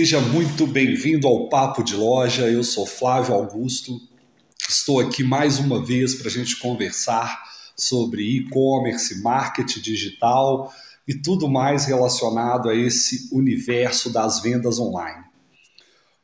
[0.00, 2.48] Seja muito bem-vindo ao Papo de Loja.
[2.48, 4.00] Eu sou Flávio Augusto.
[4.66, 7.38] Estou aqui mais uma vez para a gente conversar
[7.76, 10.72] sobre e-commerce, marketing digital
[11.06, 15.22] e tudo mais relacionado a esse universo das vendas online.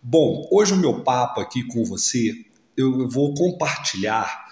[0.02, 2.32] Bom, hoje o meu papo aqui com você,
[2.78, 4.46] eu vou compartilhar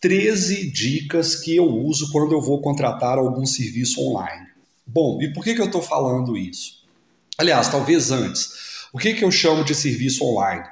[0.00, 4.46] 13 dicas que eu uso quando eu vou contratar algum serviço online.
[4.86, 6.81] Bom, e por que, que eu estou falando isso?
[7.38, 8.50] Aliás, talvez antes.
[8.92, 10.64] O que, que eu chamo de serviço online?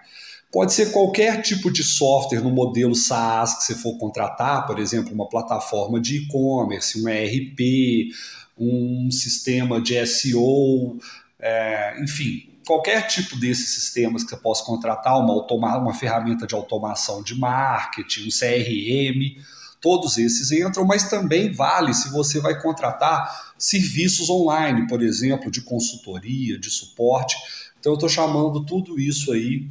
[0.52, 5.12] Pode ser qualquer tipo de software no modelo SaaS que você for contratar, por exemplo,
[5.14, 8.10] uma plataforma de e-commerce, um ERP,
[8.58, 10.98] um sistema de SEO,
[11.38, 17.22] é, enfim, qualquer tipo desses sistemas que você possa contratar, uma, uma ferramenta de automação
[17.22, 19.40] de marketing, um CRM,
[19.80, 25.60] todos esses entram, mas também vale se você vai contratar serviços online, por exemplo, de
[25.60, 27.36] consultoria, de suporte.
[27.78, 29.68] Então, eu estou chamando tudo isso aí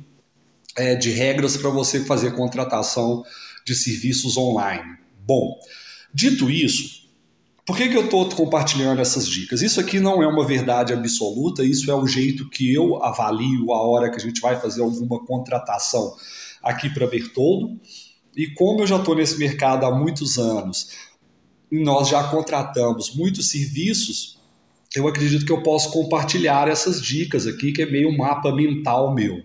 [0.78, 3.24] é, de regras para você fazer contratação
[3.66, 4.98] de serviços online.
[5.26, 5.60] Bom,
[6.14, 7.10] dito isso,
[7.66, 9.62] por que, que eu estou compartilhando essas dicas?
[9.62, 13.82] Isso aqui não é uma verdade absoluta, isso é o jeito que eu avalio a
[13.82, 16.16] hora que a gente vai fazer alguma contratação
[16.64, 17.80] aqui para Bertoldo.
[18.36, 20.90] E como eu já estou nesse mercado há muitos anos,
[21.72, 24.40] nós já contratamos muitos serviços,
[24.96, 29.44] eu acredito que eu posso compartilhar essas dicas aqui, que é meio mapa mental meu.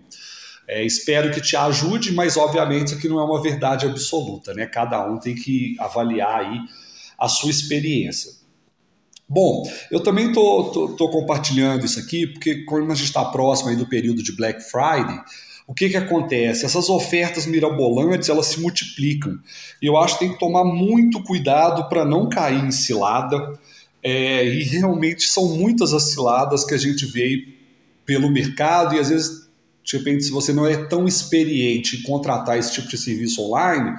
[0.67, 4.65] É, espero que te ajude, mas obviamente isso aqui não é uma verdade absoluta, né?
[4.65, 6.59] Cada um tem que avaliar aí
[7.19, 8.31] a sua experiência.
[9.27, 13.87] Bom, eu também estou compartilhando isso aqui porque quando a gente está próximo aí do
[13.87, 15.19] período de Black Friday,
[15.67, 16.65] o que, que acontece?
[16.65, 19.39] Essas ofertas mirabolantes elas se multiplicam.
[19.81, 23.59] E eu acho que tem que tomar muito cuidado para não cair em cilada.
[24.03, 27.55] É, e realmente são muitas as ciladas que a gente vê
[28.05, 29.49] pelo mercado e às vezes,
[29.83, 33.95] de repente, se você não é tão experiente em contratar esse tipo de serviço online,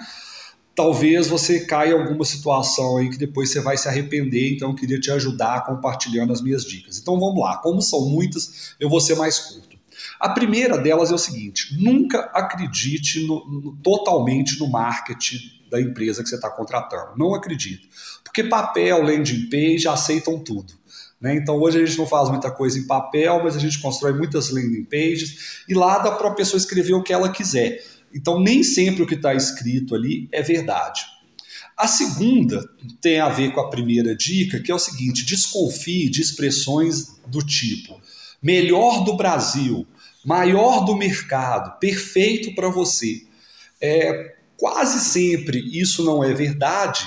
[0.76, 4.76] talvez você caia em alguma situação aí que depois você vai se arrepender, então eu
[4.76, 6.98] queria te ajudar compartilhando as minhas dicas.
[6.98, 9.75] Então vamos lá, como são muitas, eu vou ser mais curto.
[10.18, 15.38] A primeira delas é o seguinte: nunca acredite no, no, totalmente no marketing
[15.70, 17.16] da empresa que você está contratando.
[17.16, 17.88] Não acredite.
[18.22, 20.72] Porque papel, landing page aceitam tudo.
[21.20, 21.36] Né?
[21.36, 24.50] Então hoje a gente não faz muita coisa em papel, mas a gente constrói muitas
[24.50, 27.82] landing pages e lá dá para a pessoa escrever o que ela quiser.
[28.14, 31.04] Então, nem sempre o que está escrito ali é verdade.
[31.76, 32.66] A segunda
[33.00, 37.44] tem a ver com a primeira dica, que é o seguinte: desconfie de expressões do
[37.44, 38.00] tipo
[38.42, 39.86] melhor do Brasil,
[40.26, 43.22] maior do mercado, perfeito para você.
[43.80, 47.06] É, quase sempre isso não é verdade,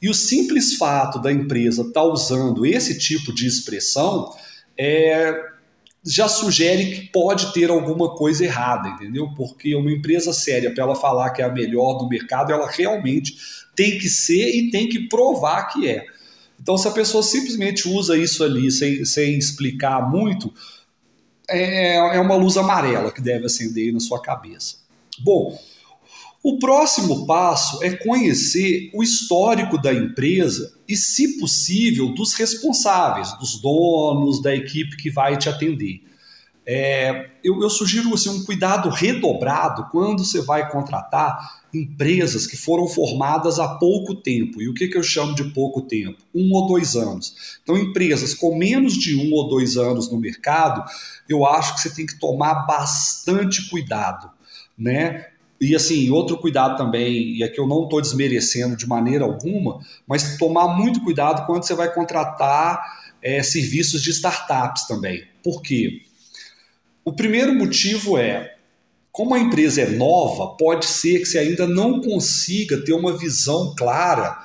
[0.00, 4.32] e o simples fato da empresa estar tá usando esse tipo de expressão
[4.78, 5.34] é,
[6.04, 9.28] já sugere que pode ter alguma coisa errada, entendeu?
[9.36, 13.36] Porque uma empresa séria, para ela falar que é a melhor do mercado, ela realmente
[13.74, 16.06] tem que ser e tem que provar que é.
[16.58, 20.52] Então, se a pessoa simplesmente usa isso ali sem, sem explicar muito,
[21.50, 24.76] é, é uma luz amarela que deve acender na sua cabeça.
[25.20, 25.58] Bom,
[26.42, 33.60] o próximo passo é conhecer o histórico da empresa e, se possível, dos responsáveis, dos
[33.60, 36.02] donos, da equipe que vai te atender.
[36.66, 42.86] É, eu, eu, sugiro assim, um cuidado redobrado quando você vai contratar empresas que foram
[42.86, 44.60] formadas há pouco tempo.
[44.60, 46.18] E o que, que eu chamo de pouco tempo?
[46.34, 47.58] Um ou dois anos.
[47.62, 50.84] Então, empresas com menos de um ou dois anos no mercado,
[51.28, 54.30] eu acho que você tem que tomar bastante cuidado.
[54.78, 55.26] Né?
[55.60, 60.38] E assim, outro cuidado também, e aqui eu não estou desmerecendo de maneira alguma, mas
[60.38, 62.80] tomar muito cuidado quando você vai contratar
[63.22, 65.24] é, serviços de startups também.
[65.42, 66.02] Por quê?
[67.10, 68.54] O primeiro motivo é,
[69.10, 73.74] como a empresa é nova, pode ser que você ainda não consiga ter uma visão
[73.76, 74.38] clara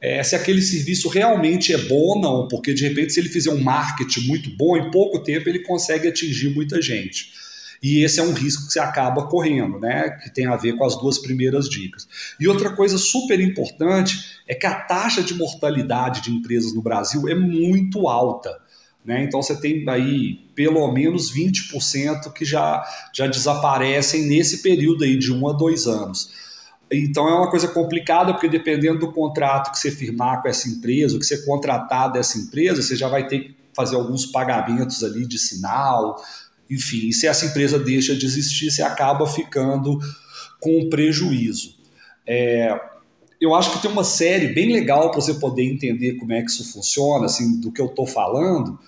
[0.00, 3.50] é, se aquele serviço realmente é bom ou não, porque de repente, se ele fizer
[3.50, 7.32] um marketing muito bom, em pouco tempo ele consegue atingir muita gente.
[7.82, 10.08] E esse é um risco que você acaba correndo, né?
[10.22, 12.08] Que tem a ver com as duas primeiras dicas.
[12.40, 17.28] E outra coisa super importante é que a taxa de mortalidade de empresas no Brasil
[17.28, 18.58] é muito alta.
[19.04, 19.24] Né?
[19.24, 25.32] Então você tem aí pelo menos 20% que já, já desaparecem nesse período aí de
[25.32, 26.30] um a dois anos.
[26.92, 31.18] Então é uma coisa complicada, porque dependendo do contrato que você firmar com essa empresa,
[31.18, 35.38] que você contratar dessa empresa, você já vai ter que fazer alguns pagamentos ali de
[35.38, 36.20] sinal,
[36.68, 39.98] enfim, e se essa empresa deixa de existir, você acaba ficando
[40.60, 41.76] com prejuízo.
[42.26, 42.78] É,
[43.40, 46.50] eu acho que tem uma série bem legal para você poder entender como é que
[46.50, 48.78] isso funciona, assim, do que eu estou falando.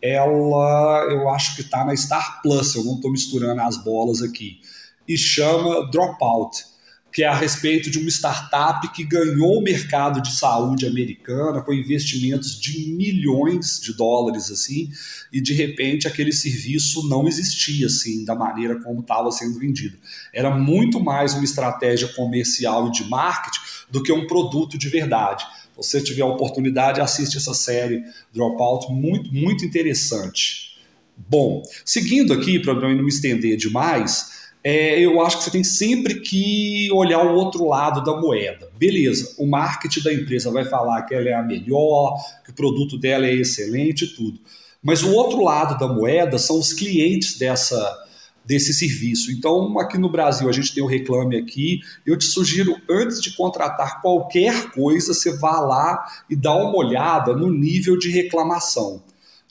[0.00, 4.60] ela eu acho que está na Star Plus, eu não estou misturando as bolas aqui,
[5.08, 6.75] e chama Dropout
[7.16, 11.72] que é a respeito de uma startup que ganhou o mercado de saúde americana com
[11.72, 14.90] investimentos de milhões de dólares assim,
[15.32, 19.96] e de repente aquele serviço não existia assim da maneira como estava sendo vendido.
[20.30, 23.60] Era muito mais uma estratégia comercial e de marketing
[23.90, 25.42] do que um produto de verdade.
[25.42, 30.76] Se você tiver a oportunidade, assiste essa série Dropout, muito muito interessante.
[31.16, 36.20] Bom, seguindo aqui para não me estender demais, é, eu acho que você tem sempre
[36.20, 38.68] que olhar o outro lado da moeda.
[38.76, 42.98] Beleza, o marketing da empresa vai falar que ela é a melhor, que o produto
[42.98, 44.40] dela é excelente e tudo.
[44.82, 48.06] Mas o outro lado da moeda são os clientes dessa,
[48.44, 49.32] desse serviço.
[49.32, 51.80] Então, aqui no Brasil, a gente tem o Reclame Aqui.
[52.06, 57.34] Eu te sugiro, antes de contratar qualquer coisa, você vá lá e dá uma olhada
[57.34, 59.02] no nível de reclamação.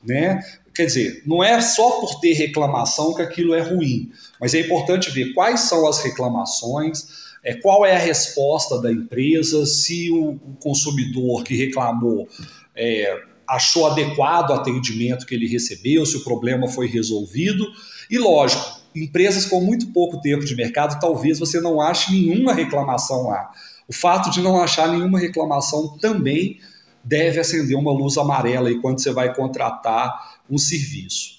[0.04, 0.40] Né?
[0.76, 5.10] Quer dizer, não é só por ter reclamação que aquilo é ruim, mas é importante
[5.10, 7.08] ver quais são as reclamações,
[7.42, 12.28] é, qual é a resposta da empresa, se o, consumidor que reclamou
[12.76, 17.66] é, achou adequado o atendimento que ele recebeu, se o problema foi resolvido.
[18.10, 23.28] E lógico, empresas com muito pouco tempo de mercado, talvez você não ache nenhuma reclamação
[23.28, 23.50] lá.
[23.88, 26.60] O fato de não achar nenhuma reclamação também
[27.04, 31.36] deve acender uma luz amarela aí quando você vai contratar um serviço.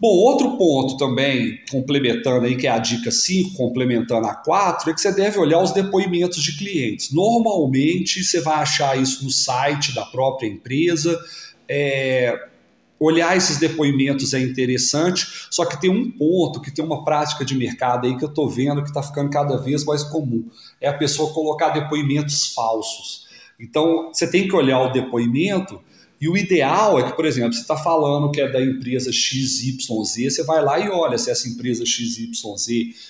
[0.00, 4.94] Bom, outro ponto também, complementando aí, que é a dica 5, complementando a 4, é
[4.94, 7.12] que você deve olhar os depoimentos de clientes.
[7.12, 11.20] Normalmente você vai achar isso no site da própria empresa.
[11.68, 12.48] É,
[12.98, 17.54] olhar esses depoimentos é interessante, só que tem um ponto, que tem uma prática de
[17.54, 20.48] mercado aí que eu estou vendo que está ficando cada vez mais comum.
[20.80, 23.26] É a pessoa colocar depoimentos falsos.
[23.60, 25.78] Então, você tem que olhar o depoimento
[26.20, 29.78] e o ideal é que, por exemplo, você está falando que é da empresa XYZ,
[29.88, 32.28] você vai lá e olha se essa empresa XYZ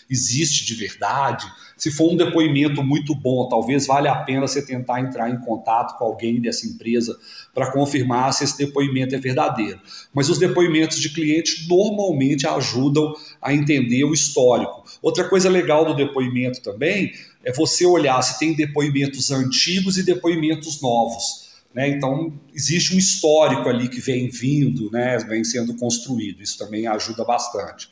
[0.08, 1.44] existe de verdade.
[1.76, 5.98] Se for um depoimento muito bom, talvez valha a pena você tentar entrar em contato
[5.98, 7.18] com alguém dessa empresa
[7.52, 9.80] para confirmar se esse depoimento é verdadeiro.
[10.14, 14.84] Mas os depoimentos de clientes normalmente ajudam a entender o histórico.
[15.02, 17.10] Outra coisa legal do depoimento também
[17.42, 21.49] é você olhar se tem depoimentos antigos e depoimentos novos.
[21.74, 21.88] Né?
[21.88, 25.18] Então, existe um histórico ali que vem vindo, né?
[25.18, 26.42] vem sendo construído.
[26.42, 27.88] Isso também ajuda bastante.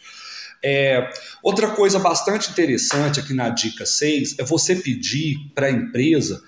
[0.63, 1.09] É,
[1.43, 6.43] outra coisa bastante interessante aqui na dica 6 é você pedir para a empresa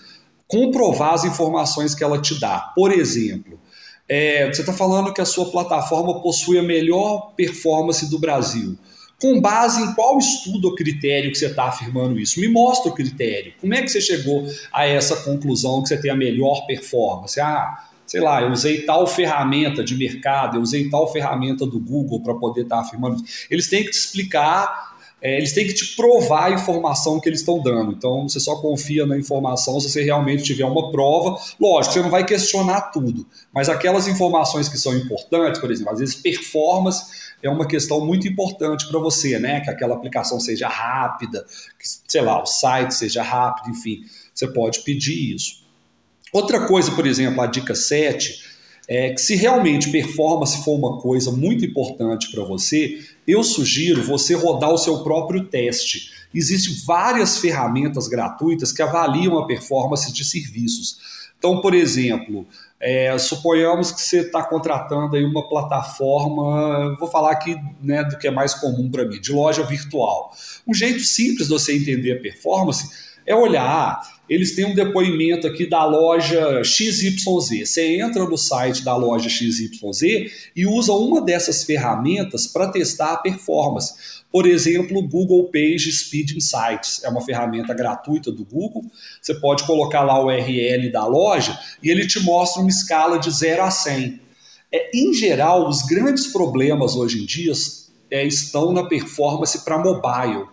[0.48, 2.72] comprovar as informações que ela te dá.
[2.74, 3.60] Por exemplo,
[4.08, 8.76] é, você está falando que a sua plataforma possui a melhor performance do Brasil.
[9.20, 12.40] Com base em qual estudo ou critério que você está afirmando isso?
[12.40, 13.52] Me mostra o critério.
[13.60, 17.38] Como é que você chegou a essa conclusão que você tem a melhor performance?
[17.38, 22.20] Ah, sei lá, eu usei tal ferramenta de mercado, eu usei tal ferramenta do Google
[22.22, 23.22] para poder estar tá afirmando.
[23.50, 24.89] Eles têm que te explicar
[25.22, 27.92] é, eles têm que te provar a informação que eles estão dando.
[27.92, 31.36] Então, você só confia na informação se você realmente tiver uma prova.
[31.60, 35.98] Lógico, você não vai questionar tudo, mas aquelas informações que são importantes, por exemplo, às
[35.98, 39.60] vezes performance é uma questão muito importante para você, né?
[39.60, 41.44] Que aquela aplicação seja rápida,
[41.78, 44.00] que, sei lá, o site seja rápido, enfim,
[44.34, 45.60] você pode pedir isso.
[46.32, 48.49] Outra coisa, por exemplo, a dica 7
[48.90, 54.34] é que se realmente performance for uma coisa muito importante para você, eu sugiro você
[54.34, 56.10] rodar o seu próprio teste.
[56.34, 60.98] Existem várias ferramentas gratuitas que avaliam a performance de serviços.
[61.38, 62.44] Então, por exemplo,
[62.80, 68.26] é, suponhamos que você está contratando aí uma plataforma, vou falar aqui né, do que
[68.26, 70.32] é mais comum para mim, de loja virtual.
[70.66, 72.90] Um jeito simples de você entender a performance
[73.30, 77.68] é olhar, eles têm um depoimento aqui da loja XYZ.
[77.68, 79.70] Você entra no site da loja XYZ
[80.54, 84.20] e usa uma dessas ferramentas para testar a performance.
[84.32, 88.84] Por exemplo, o Google Page Speed Insights é uma ferramenta gratuita do Google.
[89.22, 93.30] Você pode colocar lá o URL da loja e ele te mostra uma escala de
[93.30, 94.20] 0 a 100.
[94.72, 97.52] É, em geral, os grandes problemas hoje em dia
[98.10, 100.46] é, estão na performance para mobile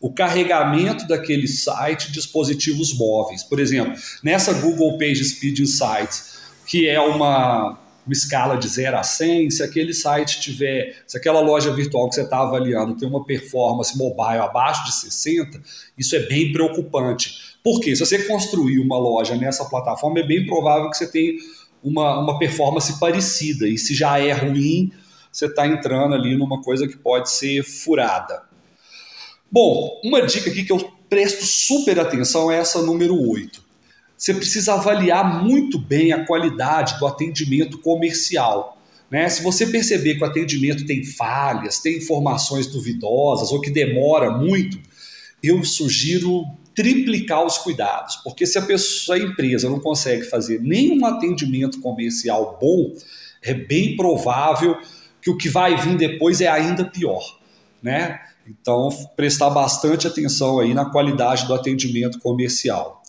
[0.00, 3.42] o carregamento daquele site dispositivos móveis.
[3.42, 7.70] Por exemplo, nessa Google Page Speed Insights, que é uma,
[8.06, 12.14] uma escala de 0 a 100, se aquele site tiver, se aquela loja virtual que
[12.14, 15.60] você está avaliando tem uma performance mobile abaixo de 60,
[15.96, 17.56] isso é bem preocupante.
[17.64, 21.32] Porque se você construir uma loja nessa plataforma, é bem provável que você tenha
[21.82, 23.66] uma, uma performance parecida.
[23.66, 24.92] E se já é ruim,
[25.32, 28.47] você está entrando ali numa coisa que pode ser furada.
[29.50, 33.62] Bom, uma dica aqui que eu presto super atenção é essa número 8.
[34.16, 38.78] Você precisa avaliar muito bem a qualidade do atendimento comercial.
[39.10, 39.28] Né?
[39.28, 44.78] Se você perceber que o atendimento tem falhas, tem informações duvidosas ou que demora muito,
[45.42, 51.04] eu sugiro triplicar os cuidados, porque se a pessoa, a empresa não consegue fazer nenhum
[51.04, 52.94] atendimento comercial bom,
[53.42, 54.78] é bem provável
[55.20, 57.40] que o que vai vir depois é ainda pior,
[57.82, 58.20] né?
[58.48, 63.02] Então, prestar bastante atenção aí na qualidade do atendimento comercial.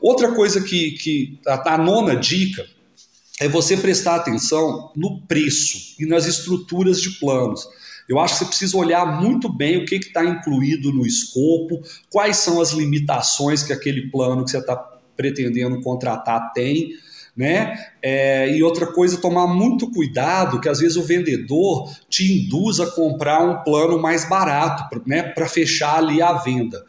[0.00, 2.64] Outra coisa que, que a, a nona dica
[3.40, 7.66] é você prestar atenção no preço e nas estruturas de planos.
[8.08, 12.36] Eu acho que você precisa olhar muito bem o que está incluído no escopo, quais
[12.36, 14.76] são as limitações que aquele plano que você está
[15.16, 16.90] pretendendo contratar tem.
[17.36, 17.74] Né?
[18.00, 22.86] É, e outra coisa, tomar muito cuidado, que às vezes o vendedor te induz a
[22.86, 26.84] comprar um plano mais barato, né, para fechar ali a venda.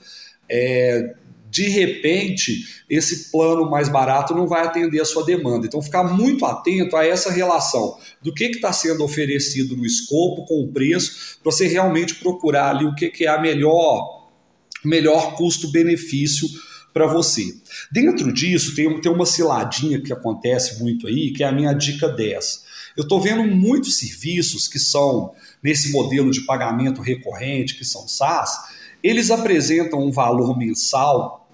[0.48, 1.16] É,
[1.56, 5.66] de repente, esse plano mais barato não vai atender a sua demanda.
[5.66, 10.62] Então, ficar muito atento a essa relação do que está sendo oferecido no escopo com
[10.62, 14.28] o preço, para você realmente procurar ali o que, que é a melhor,
[14.84, 16.46] melhor custo-benefício
[16.96, 17.54] para você.
[17.92, 22.08] Dentro disso, tem, tem uma ciladinha que acontece muito aí, que é a minha dica
[22.08, 22.64] 10.
[22.96, 28.58] Eu estou vendo muitos serviços que são nesse modelo de pagamento recorrente, que são SaaS,
[29.04, 31.46] eles apresentam um valor mensal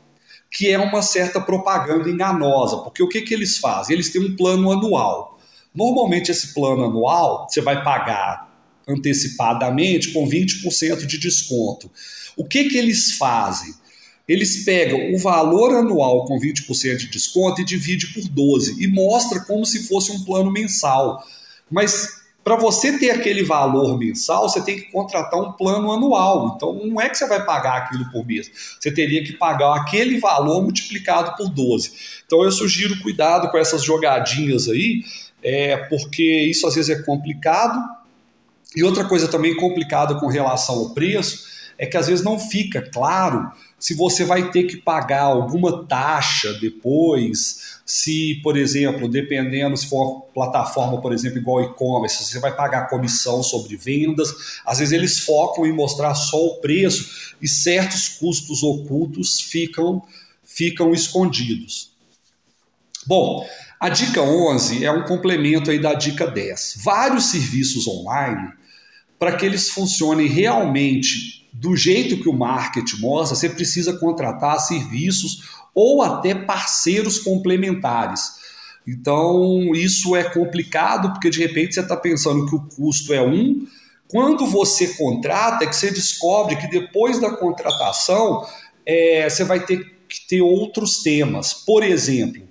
[0.52, 3.96] que é uma certa propaganda enganosa, porque o que, que eles fazem?
[3.96, 5.40] Eles têm um plano anual.
[5.74, 8.54] Normalmente, esse plano anual você vai pagar
[8.88, 11.90] antecipadamente com 20% de desconto.
[12.38, 13.74] O que, que eles fazem?
[14.32, 19.42] Eles pegam o valor anual com 20% de desconto e dividem por 12 e mostra
[19.42, 21.22] como se fosse um plano mensal.
[21.70, 26.54] Mas para você ter aquele valor mensal, você tem que contratar um plano anual.
[26.56, 28.50] Então, não é que você vai pagar aquilo por mês.
[28.80, 31.92] Você teria que pagar aquele valor multiplicado por 12.
[32.26, 35.04] Então, eu sugiro cuidado com essas jogadinhas aí,
[35.44, 37.78] é, porque isso às vezes é complicado.
[38.74, 42.82] E outra coisa também complicada com relação ao preço é que às vezes não fica
[42.82, 49.88] claro se você vai ter que pagar alguma taxa depois, se, por exemplo, dependendo se
[49.88, 54.62] for plataforma, por exemplo, igual e-commerce, você vai pagar comissão sobre vendas.
[54.64, 60.04] Às vezes eles focam em mostrar só o preço e certos custos ocultos ficam,
[60.44, 61.90] ficam escondidos.
[63.08, 63.44] Bom,
[63.80, 66.82] a dica 11 é um complemento aí da dica 10.
[66.84, 68.48] Vários serviços online,
[69.18, 75.50] para que eles funcionem realmente do jeito que o marketing mostra, você precisa contratar serviços
[75.74, 78.40] ou até parceiros complementares.
[78.88, 83.68] Então, isso é complicado porque de repente você está pensando que o custo é um.
[84.08, 88.46] Quando você contrata, é que você descobre que depois da contratação
[88.86, 91.54] é, você vai ter que ter outros temas.
[91.54, 92.42] Por exemplo,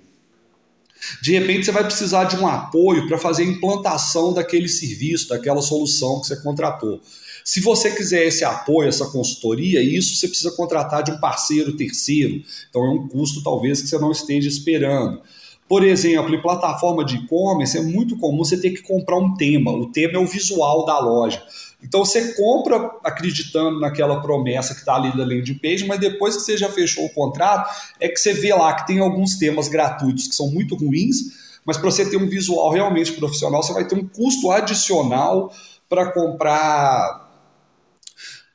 [1.21, 5.61] de repente você vai precisar de um apoio para fazer a implantação daquele serviço, daquela
[5.61, 7.01] solução que você contratou.
[7.43, 12.41] Se você quiser esse apoio, essa consultoria, isso você precisa contratar de um parceiro terceiro.
[12.69, 15.21] Então é um custo talvez que você não esteja esperando.
[15.67, 19.71] Por exemplo, em plataforma de e-commerce é muito comum você ter que comprar um tema.
[19.71, 21.41] O tema é o visual da loja.
[21.83, 26.43] Então você compra acreditando naquela promessa que está ali da landing page, mas depois que
[26.43, 30.27] você já fechou o contrato, é que você vê lá que tem alguns temas gratuitos
[30.27, 33.95] que são muito ruins, mas para você ter um visual realmente profissional, você vai ter
[33.95, 35.51] um custo adicional
[35.89, 37.20] para comprar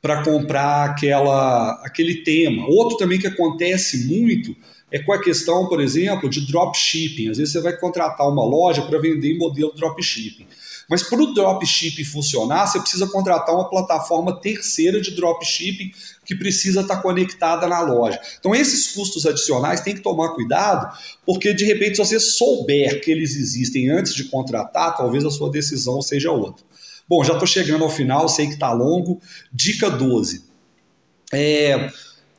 [0.07, 2.65] para comprar aquela, aquele tema.
[2.69, 4.55] Outro também que acontece muito
[4.89, 7.29] é com a questão, por exemplo, de dropshipping.
[7.29, 10.47] Às vezes você vai contratar uma loja para vender em modelo dropshipping.
[10.89, 15.91] Mas para o dropshipping funcionar, você precisa contratar uma plataforma terceira de dropshipping
[16.23, 18.17] que precisa estar conectada na loja.
[18.39, 23.11] Então, esses custos adicionais tem que tomar cuidado, porque de repente, se você souber que
[23.11, 26.65] eles existem antes de contratar, talvez a sua decisão seja outra.
[27.07, 29.21] Bom, já estou chegando ao final, sei que está longo.
[29.51, 30.45] Dica 12.
[31.31, 31.89] É,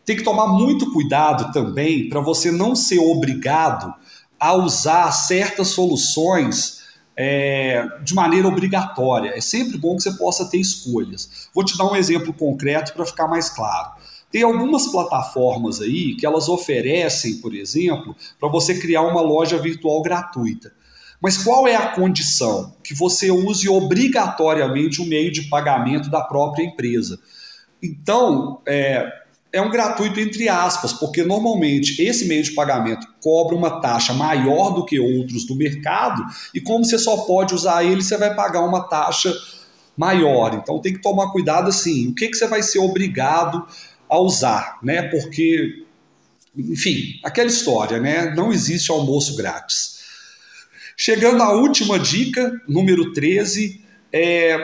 [0.05, 3.95] tem que tomar muito cuidado também para você não ser obrigado
[4.39, 6.79] a usar certas soluções
[7.17, 9.33] é, de maneira obrigatória.
[9.35, 11.49] É sempre bom que você possa ter escolhas.
[11.53, 13.91] Vou te dar um exemplo concreto para ficar mais claro.
[14.31, 20.03] Tem algumas plataformas aí que elas oferecem, por exemplo, para você criar uma loja virtual
[20.03, 20.73] gratuita.
[21.21, 22.75] Mas qual é a condição?
[22.83, 27.19] Que você use obrigatoriamente o meio de pagamento da própria empresa.
[27.83, 29.05] Então, é,
[29.53, 34.71] é um gratuito entre aspas, porque normalmente esse meio de pagamento cobra uma taxa maior
[34.71, 36.23] do que outros do mercado,
[36.55, 39.33] e como você só pode usar ele, você vai pagar uma taxa
[39.97, 40.55] maior.
[40.55, 43.67] Então tem que tomar cuidado assim, o que, que você vai ser obrigado
[44.09, 45.03] a usar, né?
[45.03, 45.85] Porque,
[46.57, 48.33] enfim, aquela história, né?
[48.35, 49.98] Não existe almoço grátis.
[51.01, 53.81] Chegando à última dica, número 13,
[54.13, 54.59] é,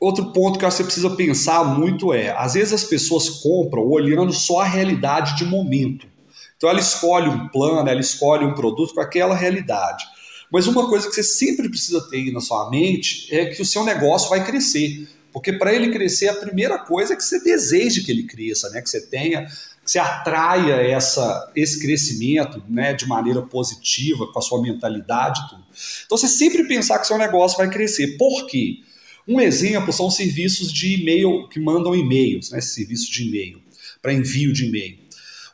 [0.00, 4.62] outro ponto que você precisa pensar muito é: às vezes as pessoas compram olhando só
[4.62, 6.08] a realidade de momento.
[6.56, 10.04] Então ela escolhe um plano, ela escolhe um produto com aquela realidade.
[10.50, 13.84] Mas uma coisa que você sempre precisa ter na sua mente é que o seu
[13.84, 15.08] negócio vai crescer.
[15.32, 18.82] Porque para ele crescer, a primeira coisa é que você deseje que ele cresça, né?
[18.82, 19.46] que você tenha,
[19.84, 22.94] você atraia essa, esse crescimento né?
[22.94, 25.64] de maneira positiva, com a sua mentalidade tudo.
[26.06, 28.16] Então você sempre pensar que seu negócio vai crescer.
[28.16, 28.78] Por quê?
[29.26, 32.60] Um exemplo são serviços de e-mail que mandam e-mails, né?
[32.60, 33.62] serviços de e-mail,
[34.02, 34.98] para envio de e-mail.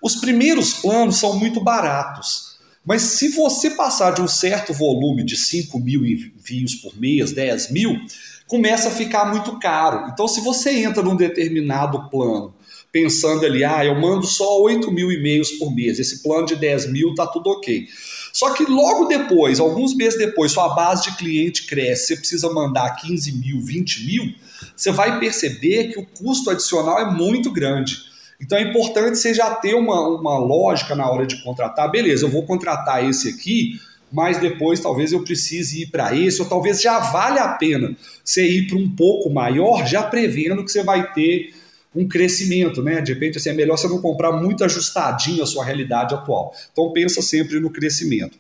[0.03, 2.51] Os primeiros planos são muito baratos.
[2.85, 7.71] Mas se você passar de um certo volume de 5 mil envios por mês, 10
[7.71, 8.01] mil,
[8.47, 10.09] começa a ficar muito caro.
[10.13, 12.55] Então, se você entra num determinado plano,
[12.93, 16.91] pensando ali, ah, eu mando só 8 mil e-mails por mês, esse plano de 10
[16.91, 17.87] mil tá tudo ok.
[18.33, 22.91] Só que logo depois, alguns meses depois, sua base de cliente cresce, você precisa mandar
[22.97, 24.35] 15 mil, 20 mil,
[24.77, 27.99] você vai perceber que o custo adicional é muito grande.
[28.41, 31.91] Então é importante você já ter uma, uma lógica na hora de contratar.
[31.91, 33.79] Beleza, eu vou contratar esse aqui,
[34.11, 37.95] mas depois talvez eu precise ir para esse, ou talvez já vale a pena
[38.25, 41.55] você ir para um pouco maior, já prevendo que você vai ter
[41.95, 43.01] um crescimento, né?
[43.01, 46.55] De repente, assim, é melhor você não comprar muito ajustadinho a sua realidade atual.
[46.73, 48.39] Então pensa sempre no crescimento.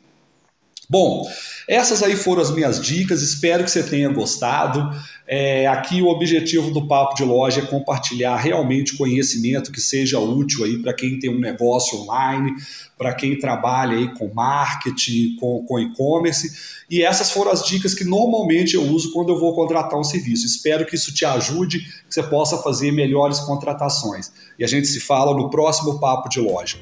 [0.90, 1.24] Bom,
[1.68, 4.90] essas aí foram as minhas dicas, espero que você tenha gostado.
[5.24, 10.64] É, aqui o objetivo do Papo de Loja é compartilhar realmente conhecimento que seja útil
[10.64, 12.50] aí para quem tem um negócio online,
[12.98, 16.50] para quem trabalha aí com marketing, com, com e-commerce.
[16.90, 20.44] E essas foram as dicas que normalmente eu uso quando eu vou contratar um serviço.
[20.44, 24.32] Espero que isso te ajude, que você possa fazer melhores contratações.
[24.58, 26.78] E a gente se fala no próximo Papo de Loja.